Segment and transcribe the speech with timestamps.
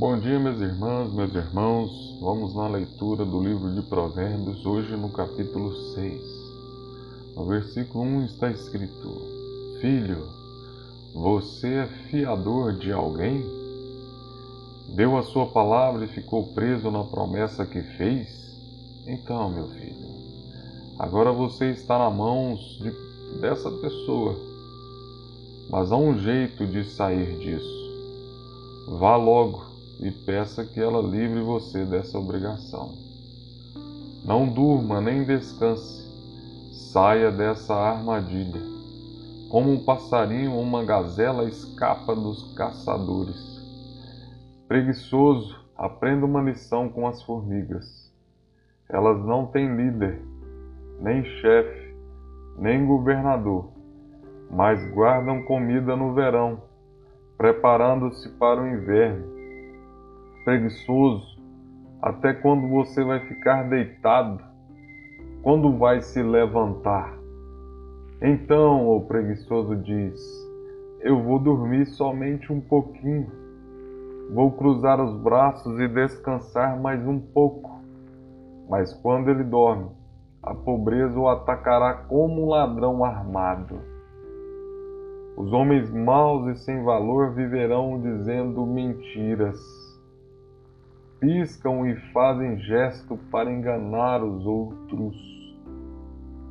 [0.00, 2.16] Bom dia, minhas irmãs, meus irmãos.
[2.22, 6.22] Vamos na leitura do livro de Provérbios, hoje no capítulo 6.
[7.36, 9.10] No versículo 1 está escrito:
[9.78, 10.26] Filho,
[11.14, 13.44] você é fiador de alguém?
[14.88, 18.56] Deu a sua palavra e ficou preso na promessa que fez?
[19.06, 20.08] Então, meu filho,
[20.98, 22.90] agora você está nas mãos de,
[23.38, 24.34] dessa pessoa.
[25.68, 27.80] Mas há um jeito de sair disso.
[28.88, 29.69] Vá logo
[30.02, 32.94] e peça que ela livre você dessa obrigação.
[34.24, 36.08] Não durma nem descanse,
[36.72, 38.62] saia dessa armadilha.
[39.50, 43.60] Como um passarinho ou uma gazela escapa dos caçadores.
[44.66, 48.10] Preguiçoso, aprenda uma lição com as formigas.
[48.88, 50.22] Elas não têm líder,
[50.98, 51.94] nem chefe,
[52.56, 53.68] nem governador,
[54.50, 56.62] mas guardam comida no verão,
[57.36, 59.39] preparando-se para o inverno
[60.50, 61.38] preguiçoso,
[62.02, 64.42] até quando você vai ficar deitado?
[65.44, 67.16] Quando vai se levantar?
[68.20, 70.20] Então, o preguiçoso diz:
[71.02, 73.30] Eu vou dormir somente um pouquinho.
[74.34, 77.80] Vou cruzar os braços e descansar mais um pouco.
[78.68, 79.88] Mas quando ele dorme,
[80.42, 83.78] a pobreza o atacará como um ladrão armado.
[85.36, 89.89] Os homens maus e sem valor viverão dizendo mentiras
[91.20, 95.14] piscam e fazem gesto para enganar os outros.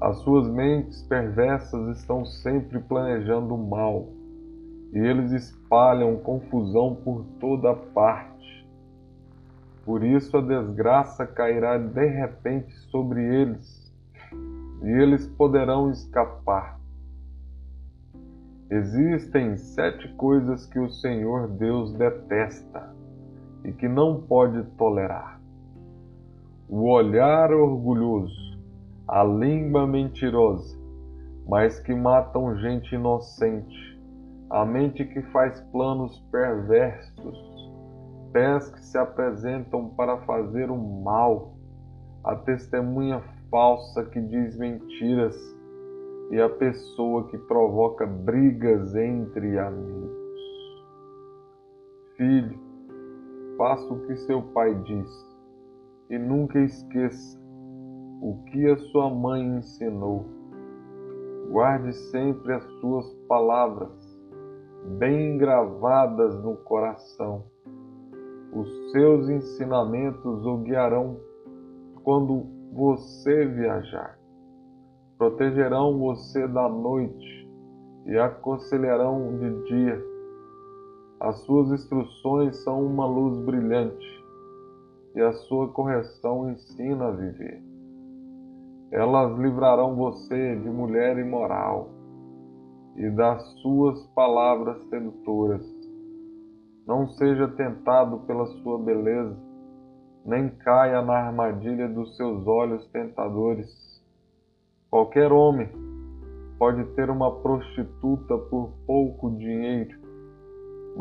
[0.00, 4.08] As suas mentes perversas estão sempre planejando o mal,
[4.92, 8.32] e eles espalham confusão por toda parte.
[9.84, 13.92] Por isso a desgraça cairá de repente sobre eles,
[14.82, 16.78] e eles poderão escapar.
[18.70, 23.01] Existem sete coisas que o Senhor Deus detesta
[23.64, 25.40] e que não pode tolerar.
[26.68, 28.58] O olhar orgulhoso,
[29.06, 30.78] a língua mentirosa,
[31.46, 34.00] mas que matam gente inocente,
[34.50, 37.72] a mente que faz planos perversos,
[38.32, 41.54] pés que se apresentam para fazer o mal,
[42.24, 45.36] a testemunha falsa que diz mentiras
[46.30, 50.10] e a pessoa que provoca brigas entre amigos.
[52.16, 52.71] Filho,
[53.62, 55.08] faça o que seu pai diz
[56.10, 57.40] e nunca esqueça
[58.20, 60.26] o que a sua mãe ensinou.
[61.48, 63.92] Guarde sempre as suas palavras
[64.98, 67.44] bem gravadas no coração.
[68.52, 71.20] Os seus ensinamentos o guiarão
[72.02, 74.18] quando você viajar.
[75.16, 77.48] Protegerão você da noite
[78.06, 80.11] e aconselharão de dia
[81.22, 84.24] as suas instruções são uma luz brilhante
[85.14, 87.62] e a sua correção ensina a viver.
[88.90, 91.90] Elas livrarão você de mulher imoral
[92.96, 95.64] e das suas palavras sedutoras.
[96.88, 99.38] Não seja tentado pela sua beleza,
[100.26, 103.70] nem caia na armadilha dos seus olhos tentadores.
[104.90, 105.68] Qualquer homem
[106.58, 110.01] pode ter uma prostituta por pouco dinheiro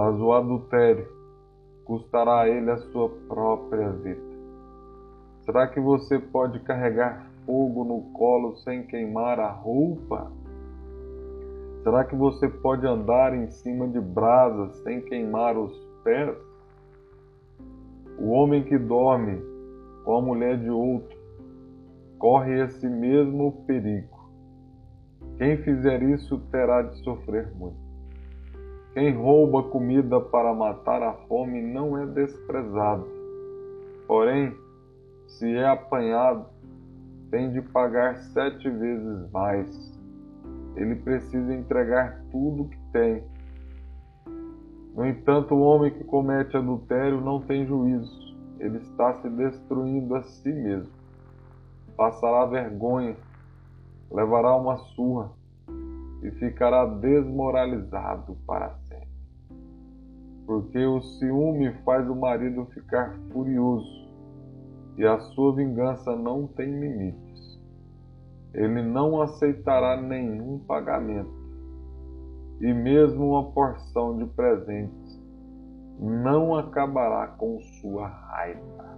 [0.00, 1.06] mas o adultério
[1.84, 4.22] custará a ele a sua própria vida.
[5.42, 10.32] Será que você pode carregar fogo no colo sem queimar a roupa?
[11.82, 16.34] Será que você pode andar em cima de brasas sem queimar os pés?
[18.18, 19.38] O homem que dorme
[20.06, 21.14] com a mulher de outro
[22.18, 24.18] corre esse mesmo perigo.
[25.36, 27.89] Quem fizer isso terá de sofrer muito.
[28.92, 33.06] Quem rouba comida para matar a fome não é desprezado.
[34.08, 34.52] Porém,
[35.28, 36.46] se é apanhado,
[37.30, 39.96] tem de pagar sete vezes mais.
[40.74, 43.22] Ele precisa entregar tudo o que tem.
[44.96, 48.36] No entanto, o homem que comete adultério não tem juízo.
[48.58, 50.92] Ele está se destruindo a si mesmo.
[51.96, 53.16] Passará vergonha,
[54.10, 55.30] levará uma surra
[56.40, 59.06] ficará desmoralizado para sempre.
[60.46, 64.10] Porque o ciúme faz o marido ficar furioso
[64.96, 67.60] e a sua vingança não tem limites.
[68.52, 71.38] Ele não aceitará nenhum pagamento
[72.60, 75.20] e mesmo uma porção de presentes
[76.00, 78.89] não acabará com sua raiva.